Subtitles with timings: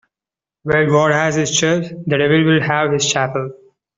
[0.63, 3.51] Where God has his church, the devil will have his chapel.